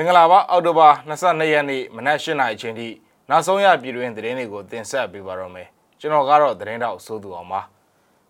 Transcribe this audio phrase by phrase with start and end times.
[0.00, 2.88] မင်္ဂလာပါအောက်တိုဘာ22ရက်နေ့မနက်8:00နာရီအချိန်ထိ
[3.28, 5.68] နောက်ဆုံးရပြည်တွင်သတင်းတွေကိုတင်ဆက်ပေးပါတော့မယ်
[6.00, 7.60] ကျွန်တော်ကတော့သတင်းတောက်စိုးသူအောင်ပါ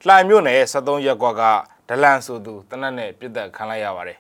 [0.06, 1.42] လှိုင်မြို့နယ်73ရက်ကွက်က
[1.88, 4.18] ဒလန်ဆိုသူတနက်နဲ့ပြစ်သက်ခံလိုက်ရပါတယ်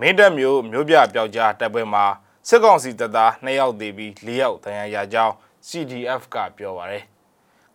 [0.00, 2.04] မင်းတပ်မျိုးမျိုးပြပျောက်ကြားတပ်ပွဲမှာ
[2.48, 5.34] စစ်ကောင်စီတပ်သား2ယောက်သေပြီး4ယောက်ဒဏ်ရာရကြောင်း
[5.68, 7.04] CDF ကပြောပါတယ်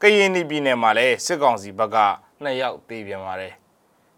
[0.02, 1.98] ကရင်ပြည်နယ်မှာလည်းစစ်ကောင်စီဘက်က
[2.44, 3.54] 2ယောက်သေပြန်ပါတယ်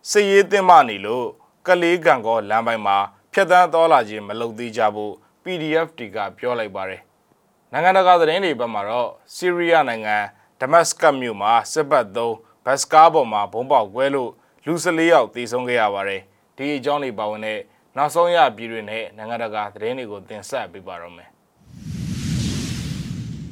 [0.09, 1.27] စစ်ရေးတင်မနေလို့
[1.67, 2.97] ကလေးကံကောလမ်းပိုင်းမှာ
[3.39, 7.02] ဖျက်တမ်းတော်လာခြင်းမလုပ်သေးကြဖို့ PDF တီကပြောလိုက်ပါတယ်။
[7.71, 10.17] နိုင်ငံတကာသတင်းတွေဘက်မှာတော့ဆီးရီးယားနိုင်ငံ
[10.59, 12.35] ဒမတ်စကတ်မြို့မှာစစ်ဘက်သုံး
[12.66, 14.31] ဘတ်စကားပေါ်မှာဘုံပေါက်ကွဲလို့
[14.66, 16.21] လူ14ယောက်သေဆုံးခဲ့ရပါတယ်။
[16.57, 17.59] ဒီအကြောင်းတွေပါဝင်တဲ့
[17.97, 21.30] နောက်ဆုံးရပြည်တွင်နဲ့နိုင်ငံတကာသတင်းတွေကိုတင်ဆက်ပေးပါတော့မယ်။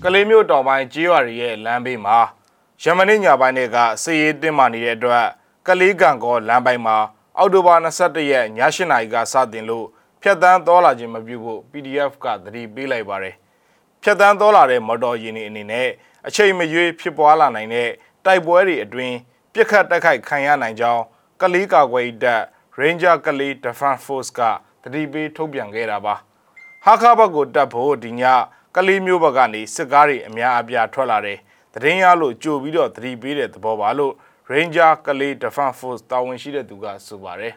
[0.03, 2.17] ကလေးမျိုးတောင်ပိုင်းကြေးရွာတွေရဲ့လမ်းဘေးမှာ
[2.83, 5.25] ယမနေ့ညပိုင်းတွေကစစ်ရေးတင်းမာနေတဲ့အတွက်
[5.67, 6.97] ကလေးကံကောလမ်းပိုင်းမှာ
[7.39, 9.85] အောက်တိုဘာ22ရက်ည8နာရီကစတင်လို့
[10.21, 13.35] ဖြတ်တန်းတော်လာခြင်းမပြုဖို့ PDF ကသတိပေးလိုက်ပါတယ်။
[14.01, 15.89] ဖြတ်တန်းတော်လာတဲ့မော်တော်ယာဉ်တွေအနေနဲ့
[16.27, 17.89] အချိန်မရွေးဖြစ်ပွားလာနိုင်တဲ့
[18.25, 19.15] တိုက်ပွဲတွေအတွင်း
[19.53, 21.03] ပြစ်ခတ်တိုက်ခိုက်ခံရနိုင်ကြောင်း
[21.41, 22.43] ကလေးကာကွယ်တပ်
[22.79, 24.39] Ranger ကလေး Defense Force က
[24.83, 26.15] သတိပေးထုတ်ပြန်ခဲ့တာပါ။
[26.85, 28.23] ဟာခါဘတ်ကိုတက်ဖို့ဒီည
[28.75, 31.39] ကလေးမျိုးဘက်ကနေစစ်ကားတွေအများအပြားထွက်လာတယ်။
[31.73, 34.13] တရင်ရလို့ကြိုပြီးတော့သတိပေးတဲ့သဘောပါလို့
[34.51, 37.53] Ranger ကလေး Defense Force တာဝန်ရှိတဲ့သူကဆိုပါတယ်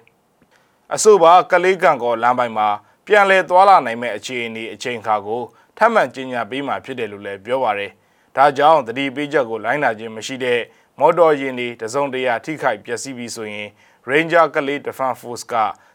[0.95, 2.69] ။အဆိုပါကလေးကံကောလမ်းပိုင်းမှာ
[3.07, 5.43] ပြန်လည်သွာလာနိုင်မဲ့အခြေအနေအချိန်ခါကို
[5.79, 7.91] ထပ်မံကြီးညာပေးမှဖြစ်တယ်လို့လည်းပြောပါတယ်။
[8.37, 10.61] ဒါကြောင့်တတိပေးချက်ကိုလိုင်းနာခြင်းမရှိတဲ့
[10.99, 13.69] မော်တော်ယာဉ်တွေတစုံတရာထိခိုက်ပျက်စီးပြီးဆိုရင်
[14.11, 15.55] Ranger ကလေး Defense Force က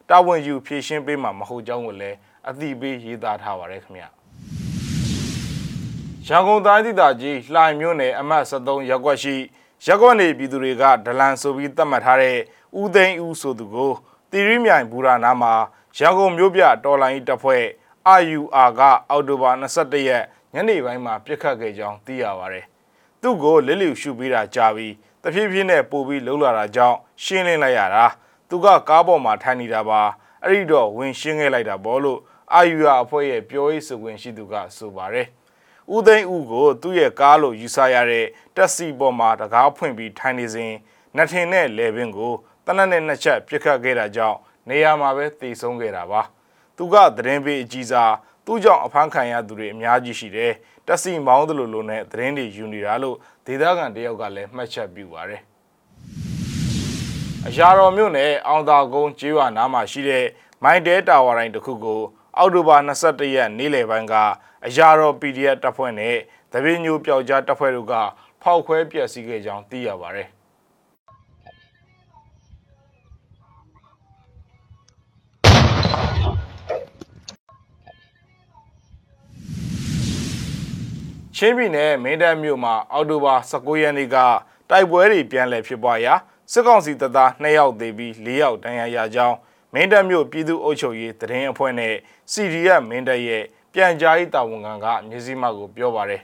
[0.09, 2.17] တာဝန်ယူဖြည့်ရှင်းပေးမှာမဟုတ်ကြောင်းကိုလည်း
[2.49, 4.07] အသိပေးရေးသားထားပါတယ်ခင်ဗျာ။
[6.27, 9.35] ရန်ကုန်တိုင်းဒေသကြီးလှိုင်မြို့နယ်အမှတ်73ရပ်ကွက်ရှိ
[9.83, 12.37] ရက်ကွက်နေပြည်သူတွေကဒလန်ဆိုပြီးသတ်မှတ်ထားတဲ့
[12.79, 13.91] ဦးသိန်းဦးဆိုသူကို
[14.31, 15.53] တီရီမြိုင်ဘူရာနာမှာ
[15.97, 17.63] ရန်ကုန်မြို့ပြတော်လိုင်းတပ်ဖွဲ့
[18.21, 20.23] RUR ကအောက်တိုဘာ22ရက်
[20.53, 22.65] ညနေပိုင်းမှာပြစ်ခတ်ခဲ့ကြောင်းသိရပါတယ်။
[23.21, 28.05] သူ့ကိုလစ်လျူရှုပေးတာကြာပြီးတဖြည်းဖြည်းနဲ့ပို့ပြီးလှုပ်လာတာကြောင့်ရှင်းလင်းလိုက်ရတာ
[28.49, 30.01] သူကကားပေါ်မှာထိုင်နေတာပါ
[30.43, 32.19] အဲ့ဒီတော့ဝင်ရှင်းခဲ့လိုက်တာပေါ့လို့
[32.67, 35.27] RUR အဖွဲ့ရဲ့ပြောရေးဆိုခွင့်ရှိသူကဆိုပါတယ်။
[35.93, 38.25] ဦးသိန်းဦးကိုသူ့ရဲ့ကားလို့ယူဆရတဲ့
[38.55, 40.73] တက်စီပေါ်မှာတကားဖွင့်ပြီးထိုင်နေစဉ်
[41.15, 42.33] နှထင်နဲ့လေပင်ကို
[42.65, 44.37] တနက်နဲ့နှစ်ချက်ပြစ်ခတ်ခဲ့တာကြောင့်
[44.69, 46.21] နေရာမှာပဲတေဆုံးခဲ့တာပါ
[46.77, 48.13] သူကသတင်းပေးအကြီးစား
[48.45, 50.53] သူ့ကြောင့်အဖမ်းခံရသူတွေအများကြီးရှိတယ်
[50.87, 55.41] တက်စီမောင်းသလိုလိုနဲ့သတင်းတွေယူနေတာလို့ဒေသခံတယောက်ကလည်းမှတ်ချက်ပြုပါတယ်
[57.47, 60.25] အရာတော်မြို့နယ်အောင်သာကုန်းကျေးရွာနားမှာရှိတဲ့
[60.63, 62.01] မိုင်းတဲတာဝါတိုင်းတစ်ခုကို
[62.37, 64.15] အောက်တိုဘာ22ရက်နေ့လယ်ပိုင်းက
[64.65, 66.17] အရာတော် PDF တပ်ဖွဲ့နဲ့
[66.51, 67.93] တပင်းညိုပျောက်ကြားတပ်ဖွဲ့တို့က
[68.41, 70.29] ဖောက်ခွဲပျက်စီးခဲ့ကြောင်းသိရပါတယ်
[81.35, 84.17] ချင်းပြည်နယ်မင်းတပ်မြို့မှာအောက်တိုဘာ19ရက်နေ့က
[84.69, 86.13] တိုက်ပွဲတွေပြန်လည်ဖြစ်ပွားရာ
[86.51, 89.37] စစ်ကောင်စီတပ်သား2ယောက်သေပြီး4ယောက်ဒဏ်ရာရကြောင်း
[89.77, 91.93] မင်းတပ်မြို့ပြည်သူ့အုပ်ချုပ်ရေးတရင်အဖွဲ့နဲ့
[92.31, 93.43] CDF မင်းတပ်ရဲ့
[93.73, 96.21] ပြန်ကြားရေးတာဝန်ခံကမြစည်းမကိုပြောပါတယ်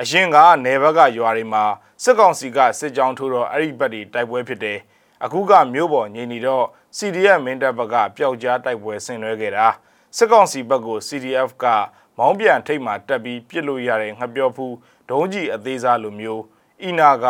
[0.00, 1.64] အရင်ကနေဘက်ကရွာတွေမှာ
[2.02, 4.78] စစ်ကောင်စီကစစ်ကြောင်းထိုးတော့အဲ့ဒီဘက်တွေတိုက်ပွဲဖြစ်တယ်
[5.24, 6.64] အခုကမြို့ပေါ်ငြိမ်နေတော့
[6.96, 9.66] CDF မင်းတပ်ဘက်ကပျောက်ကြားတိုက်ပွဲဆင်နွှဲခဲ့တာ
[10.16, 11.64] စစ်ကောင်စီဘက်ကို CDF က
[12.18, 14.74] မောင်းပြန်ထိတ်မှတက်ပြီးပြစ်လို့ရတဲ့ငှက်ပြောဖူး
[15.10, 16.42] ဒုံးကြီးအသေးစားလိုမျိုး
[16.82, 17.26] အီနာက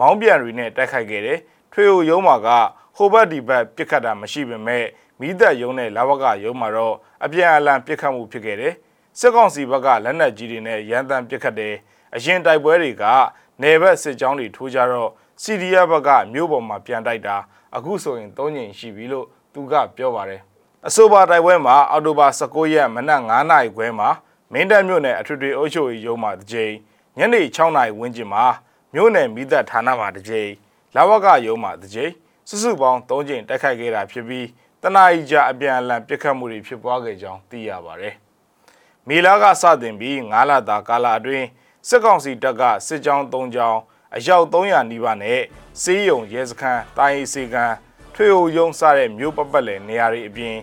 [0.00, 1.38] မောင်းပြန်တွေနဲ့တိုက်ခိုက်ခဲ့တယ်
[1.72, 2.48] ထွေအိုရုံးမှာက
[2.96, 4.84] ဟိုဘက်ဒီဘက်ပြစ်ခတ်တာမရှိပေမဲ့
[5.20, 8.74] မိသက်ရုံးနဲ့လာဝကရုံးမှာတော့အပြန်အလှန်ပြစ်ခတ်မှုဖြစ်ခဲ့တယ်
[9.18, 11.74] စစ်ကောင်စီဘက်ကလက်နက်ကြီးတွေနဲ့ရန်တမ်းပစ်ခတ်တယ်
[12.14, 13.04] အရင်တိုက်ပွဲတွေက
[13.62, 15.10] နေဘက်စစ်ကြောင်းတွေထိုးကြတော့
[15.42, 17.36] CDF ဘက်ကမြို့ပေါ်မှာပြန်တိုက်တာ
[17.76, 20.40] အခုဆိုရင်၃ညင်ရှိပြီလို့သူကပြောပါတယ်
[20.86, 24.08] အဆိုပါတိုက်ပွဲမှာအော်တိုဘာ19ရက်မနက်9:00နာရီခွဲမှာ
[24.52, 26.72] မင်းတပ်မြို့နယ်အထွေထွေအုပ်ချုပ်ရေးရုံးမှာတစ်ကြိမ်
[27.18, 28.44] ညနေ6:00နာရီဝန်းကျင်မှာ
[28.94, 30.50] မြို့နယ်မိသက်ဌာနမှာတစ်ကြိမ်
[30.94, 32.12] လာဝကရုံးမှာတစ်ကြိမ်
[32.48, 34.46] စုစုပေါင်း3ကြိမ်တိုက်ခိုက်ခဲ့တာဖြစ်ပြီး
[34.82, 38.14] တနအီကြာအပြန်အလှန်ပစ်ခတ်မှုတွေဖြစ်ပွားခဲ့ကြောင်းသိရပါတယ်။
[39.08, 41.46] မေလာကစတင်ပြီး9လတာကာလအတွင်း
[41.88, 43.80] စစ်ကောင်စီတပ်ကစစ်ကြောင်း၃ကြောင်း
[44.16, 45.40] အယောက်300နီးပါးနဲ့
[45.82, 47.74] စေးရုံရဲစခန်းတိုင်းအေးစေကန်း
[48.14, 50.56] ထွေအိုယုံစတဲ့မြို့ပပတ်လည်နေရာတွေအပြင်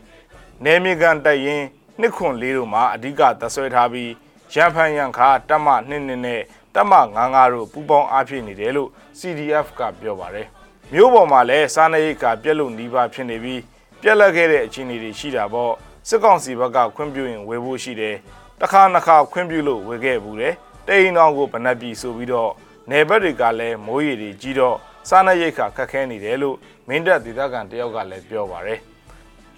[0.66, 1.64] နေမြေကန်တိုက်ရင်
[2.00, 4.12] နှစ်ခွန်လေးတို့မှာအဓိကသဆွဲထားပြီး
[4.54, 6.42] ရန်ဖန်ရန်ခါတက်မနှစ်နှစ်နဲ့
[6.76, 6.94] တက်မ
[7.28, 8.90] 95တို့ပူပေါင်းအားဖြည့်နေတယ်လို့
[9.20, 10.48] CDF ကပြောပါတယ်
[10.94, 13.62] မြို့ပေါ်မှာလည်းစားနပ်ရိက္ခာပြက်လို့နှီးပါဖြစ်နေပြီး
[14.02, 15.74] ပြက်လက်ခဲ့တဲ့အခြေအနေတွေရှိတာပေါ့
[16.08, 18.16] စစ်ကောင်စီဘက်ကခွင့်ပြုရင်ဝယ်ဖို့ရှိတယ်
[18.60, 20.54] တစ်ခါနှစ်ခါခွင့်ပြုလို့ဝယ်ခဲ့ဘူးတယ်
[20.88, 22.52] တိန်တော်ကိုဗနက်ပြီဆိုပြီးတော့
[22.90, 24.78] နယ်ဘက်တွေကလည်းမိုးရေတွေကြီးတော့
[25.10, 26.58] စားနပ်ရိက္ခာခက်ခဲနေတယ်လို့
[26.88, 28.80] မင်းတပ်ဒေသခံတယောက်ကလည်းပြောပါတယ်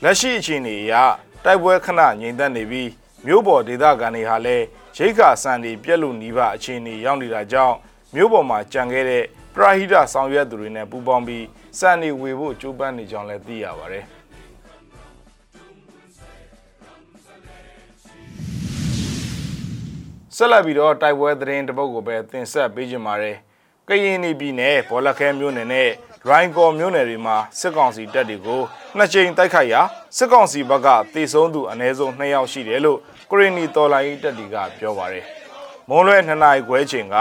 [0.03, 0.93] လက်ရှိအခြေအနေအရ
[1.45, 2.89] တိုက်ပွဲခဏငြိမ်သက်နေပြီး
[3.25, 4.65] မြို့ပေါ်ဒေသခံတွေဟာလည်း
[4.97, 7.75] ရိက္ခာစံတွေပြက်လို့နှီးပါအခြေအနေရောက်နေတာကြောင့်
[8.15, 9.23] မြို့ပေါ်မှာကြံခဲ့တဲ့
[9.61, 11.45] ရာဟိတဆောင်ရွက်သူတွေနဲ့ပူးပေါင်းပြီး
[11.79, 14.05] စံနေဝေဖို့ကြိုးပမ်းနေကြောင်းလည်းသိရပါတယ်။
[20.35, 23.37] ဆက်လက်ပြီးတော့တိုက်ပွဲသတင်းတပုတ်ကိုပဲတင်ဆက်ပေးကြပါရယ်။
[23.87, 25.89] ကရင်ပြည်နယ်ဘောလခဲမြို့နယ်နဲ့
[26.27, 28.61] ရိုင်းကော်မြို့နယ်တွေမှာစစ်ကောင်စီတပ်တွေကို
[28.97, 29.81] နှစ်ကြိမ်တိုက်ခိုက်ရာ
[30.17, 32.99] စစ်ကောင်စီဘက်ကတေဆုံးသူအ ਨੇ ဆုံး2ယောက်ရှိတယ်လို့
[33.31, 35.25] ကရင်နီတော်လိုင်းတပ်တွေကပြောပါရယ်။
[35.89, 37.17] မွန်လွဲ2နာရီခွဲချိန်က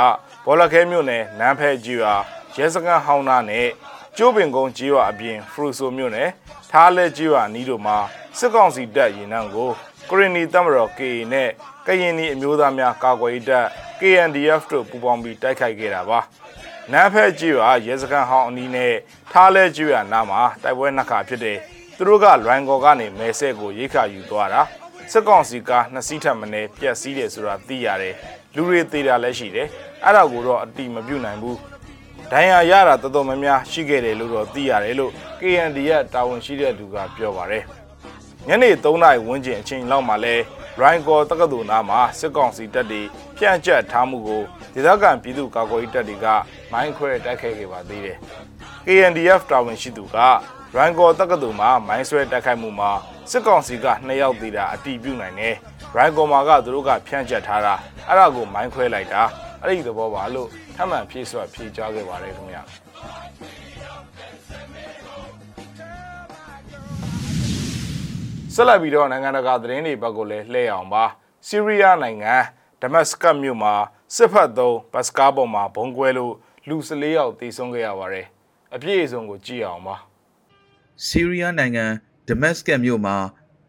[0.51, 2.15] ဘောလခဲမြို့နယ်နန်းဖဲကြီးရွာ
[2.57, 3.69] ရဲစခန်းဟောင်းနာနဲ့
[4.17, 6.29] ကျိုးပင်ကုန်းကြီးရွာအပြင်ဖရူဆိုမြို့နယ်
[6.71, 7.97] ထားလဲကြီးရွာနီးတို့မှာ
[8.39, 9.71] စစ်ကောင်စီတပ်ရင်နှံကို
[10.09, 11.49] ကရင်နီတပ်မတော် KA နဲ့
[11.87, 13.67] ကရင်နီအမျိုးသားများကာကွယ်ရေးတပ်
[14.01, 16.21] KNDF တို့ပူးပေါင်းပြီးတိုက်ခိုက်ခဲ့တာပါ
[16.93, 18.95] နန်းဖဲကြီးရွာရဲစခန်းဟောင်းအနီးနဲ့
[19.33, 21.59] ထားလဲကြီးရွာနားမှာတိုက်ပွဲနှစ်ခါဖြစ်တယ်
[21.97, 24.63] သူတို့ကလွိုင်ကော်ကနေမဲဆဲကိုရိတ်ခါယူသွားတာ
[25.13, 28.17] စစ်ကောင်စီကနှစ်စီးထပ်မနေပြက်စီးတယ်ဆိုတာသိရတယ်
[28.59, 29.69] လူတွေသေးတာလည်းရှိတယ်
[30.05, 31.59] အဲ့ဒါကိုတော့အတိမပြုတ်နိုင်ဘူး
[32.33, 37.65] ဒဏ်ရာရတာတော်တော်များများရှိခဲ့တယ်လို့တော့သိရတယ်လို့ KND ရဲ့တာဝန်ရှိတဲ့သူကပြောပါတယ်
[38.49, 40.35] ညနေ3နာရီဝန်းကျင်အချိန်လောက်မှာလဲ
[40.81, 43.03] ရိုင်းကောတက္ကသိုလ်နားမှာစစ်ကောင်စီတပ်တွေ
[43.37, 44.43] ဖြန့်ကျက်ထားမှုကို
[44.75, 46.27] ဒေသခံပြည်သူကာကွယ်ရေးတပ်တွေက
[46.73, 48.17] မိုင်းခွဲတိုက်ခိုက်ခဲ့ပါသေးတယ်။
[48.87, 50.17] KNDF တာဝန်ရှိသူက
[50.77, 52.91] ရိုင်းကောတက္ကသိုလ်မှာမိုင်းဆွဲတိုက်ခိုက်မှုမှာ
[53.31, 55.55] စစ်ကောင်စီက2ယောက်သေတာအတည်ပြုနိုင်တယ်။
[55.97, 57.75] ရိုင်ကောမာကသူတို့ကဖြန့်ကျက်ထားတာ
[58.09, 59.23] အဲ့ဒါကိုမိုင်းခွဲလိုက်တာ
[59.63, 62.63] အဲ့ဒီသဘောပါလို့ထမှန်ဖြည့်စွက်ဖြည့်ကြားခဲ့ပါတယ်ခင်ဗျာ
[68.55, 71.05] ဆက်လက်ပြီးတော့နိုင်ငံတကာသတင်းတွေဘက်ကိုလည်းလှည့်အောင်ပါ
[71.47, 72.35] ဆီးရီးယားနိုင်ငံ
[72.83, 73.75] ဒမတ်စကတ်မြို့မှာ
[74.17, 76.35] စစ်ဖက်သုံးဘတ်စကားပေါ်မှာဘုံကွဲလို့
[76.69, 78.27] လူ14ယောက်သေဆုံးခဲ့ရပါတယ်
[78.75, 79.97] အပြည့်အစုံကိုကြည့်အောင်ပါ
[81.07, 81.85] ဆီးရီးယားနိုင်ငံ
[82.29, 83.17] ဒမတ်စကတ်မြို့မှာ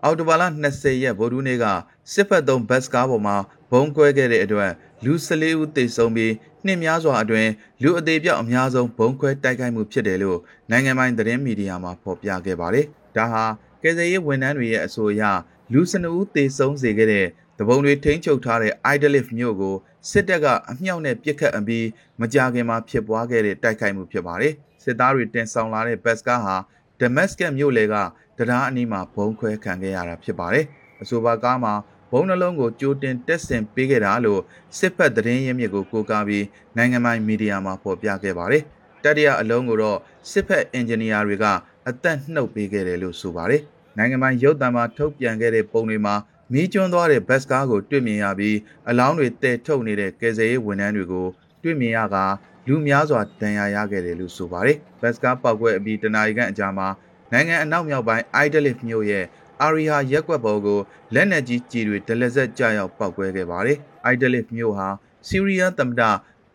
[0.03, 0.43] အော်တိုဘာလ
[0.73, 1.65] 20ရက်ဗိုလ်ဒူးနေ့က
[2.13, 3.35] စစ်ဖက်သုံးဘတ်စ်ကားပေါ်မှာ
[3.71, 4.71] ဘုံကွဲခဲ့တဲ့အတွက်
[5.05, 6.33] လူ14ဦးသေဆုံးပြီး
[6.65, 7.49] နှစ်များစွာအတွင်း
[7.83, 10.39] လူအသေးပြောက်အများဆုံးဘုံခွဲတိုက်ခိုက်မှုဖြစ်တယ်လို့
[10.71, 12.85] နိုင်ငံပိုင်သတင်းမီဒီယာမှာဖော်ပြခဲ့ပါတယ်။
[13.15, 13.43] ဒါဟာ
[13.83, 15.23] ကယ်ဆယ်ရေးဝန်ထမ်းတွေရဲ့အဆိုအရ
[15.73, 17.27] လူ12ဦးသေဆုံးစေခဲ့တဲ့
[17.59, 19.75] တပုံတွေထိန်းချုပ်ထားတဲ့ Idlif မြို့ကို
[20.09, 21.85] စစ်တပ်ကအမြောက်နဲ့ပစ်ခတ်အပြီး
[22.21, 24.53] မကြာခင်မှာဖြစ်ပွားခဲ့တဲ့တိုက်ခိုက်မှုဖြစ်ပါတယ်။
[24.83, 26.55] စစ်သားတွေတင်ဆောင်လာတဲ့ဘတ်စ်ကားဟာ
[27.01, 27.95] ဒမတ်စကတ်မြို့လယ်က
[28.37, 30.65] တရားအနီးမှာဘုံခွဲခံခဲ့ရတာဖြစ်ပါတယ်။
[31.01, 31.73] အဆိုပါကားမှာ
[32.11, 34.41] ဘုံနှလုံးကိုကြိုတင်တက်ဆင်ပေးခဲ့တာလို့
[34.77, 36.45] စစ်ဖက်သတင်းရင်းမြစ်ကိုကိုးကားပြီး
[36.77, 38.63] နိုင်ငံပိုင်မီဒီယာမှာဖော်ပြခဲ့ပါတယ်။
[39.03, 39.99] တတိယအလုံးကိုတော့
[40.31, 41.45] စစ်ဖက်အင်ဂျင်နီယာတွေက
[41.87, 43.61] အသက်နှုတ်ပေးခဲ့တယ်လို့ဆိုပါတယ်။
[43.97, 46.15] နိုင်ငံပိုင်ရုပ်သံမှာထုတ်ပြန်ခဲ့တဲ့ပုံတွေမှာ
[46.53, 48.57] မီးကျွမ်းသွားတဲ့ဘတ်စကားကိုတွေ့မြင်ရပြီး
[48.89, 51.27] အလောင်းတွေတည်ထုတ်နေတဲ့ကယ်ဆယ်ရေးဝန်ထမ်းတွေကို
[51.63, 52.17] တွေ့မြင်ရက
[52.69, 56.87] လူများစွာဒဏ်ရာရခဲ့တယ်လို့ဆိုပါတယ်။ဘတ်စကားပောက်ကွဲအပြီးတနာရီခန့်အကြာမှာ
[57.31, 59.25] နိုင်ငံအနောက်မြောက်ပိုင်း Idlib မြို့ရဲ့
[59.61, 60.79] အာရီဟာရက်ကွက်ပေါ်ကို
[61.13, 63.77] လက်နက်ကြီးကြီးတွေဒလက်ဆက်ကြောက်ပောက်ကွဲခဲ့ပါတယ်။
[64.13, 64.87] Idlib မြို့ဟာ
[65.27, 66.01] ဆီးရီးယားသမ္မတ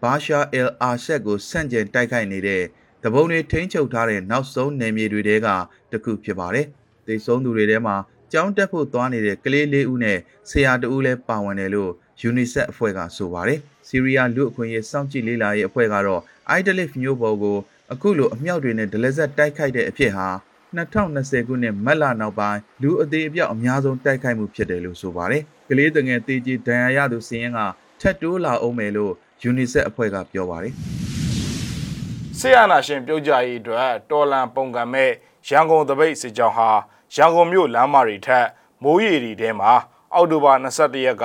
[0.02, 2.62] ဘာရှာအယ်အာရှက်ကိုဆန့်ကျင်တိုက်ခိုက်နေတဲ့
[3.04, 5.48] တပုံတွေထိန်းချုပ်ထားတဲ့နောက်ဆုံးနယ်မြေတွေထဲက
[5.90, 6.66] တစ်ခုဖြစ်ပါတယ်။
[7.06, 7.96] ဒေဆုံးသူတွေထဲမှာ
[8.32, 10.18] ကြောင်းတက်ဖို့သွားနေတဲ့ကလေးလေးဦးနဲ့
[10.50, 11.92] ဆရာတဦးလည်းပါဝင်တယ်လို့
[12.28, 13.58] UNICEF အဖွဲ့ကဆိုပါတယ်။
[13.88, 16.20] ဆီးရီးယားလူအခွင့်အရေးစောင့်ကြည့်လေ့လာရေးအဖွဲ့ကတော့
[16.58, 17.56] Idlib မျိုးပေါ်ကို
[17.92, 20.28] အခုလိုအမြောက်တွေနဲ့ဒလက်ဆက်တိုက်ခိုက်တဲ့အဖြစ်ဟာ
[20.76, 27.60] 2020ခုနှစ်မတ်လနောက်ပိုင်းလူအသေးအပြောက်အများဆုံးတိုက်ခိုက်မှုဖြစ်တယ်လို့ဆိုပါတယ်။ကလေးတငယ်တေးကြီးဒဏ်ရာရသူစီးရင်က
[28.00, 29.12] ထက်တိုးလာအောင်မယ်လို့
[29.50, 30.74] UNICEF အဖွဲ့ကပြောပါတယ်။
[32.38, 35.10] ဆီယနာရှင်ပြုတ်ကြရေးအတွက်တော်လန်ပုံကံမဲ့
[35.48, 36.70] ရန်ကုန်တပိတ်စစ်ကြောင်းဟာ
[37.14, 38.46] ရန်ကုန်မြို့လမ်းမတွေထက်
[38.82, 39.72] မိုးရေတွေထဲမှာ
[40.14, 41.24] အောက်တိုဘာ22ရက်က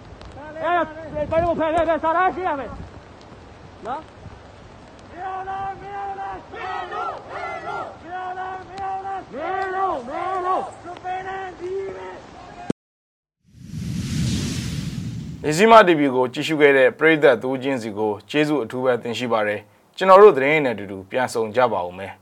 [0.37, 2.69] အဲ့ဒါဘယ်လိုဖယ်ဖယ်ဖယ်စားလားရှိရမယ်
[3.87, 4.01] နော်
[5.11, 9.45] မရလားမရလားမရလို့မရလို့မရလားမရလားမရ
[9.75, 12.09] လို့မရလို့စပယ်နန်ဒီမဲ
[15.43, 19.59] နေစီမာ TV ကိုကြည့်ရှုခဲ့တဲ့ပရိသတ်သူချင်းစီကိုကျေးဇူးအထူးပဲတင်ရှိပါတယ်
[19.97, 22.13] ကျွန်တော်တို့သတင်းရည်နဲ့အတူတူပြန်ဆောင်ကြပါဦးမယ်